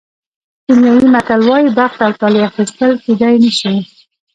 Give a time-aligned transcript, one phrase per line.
[0.65, 3.75] کینیايي متل وایي بخت او طالع اخیستل کېدای نه شي.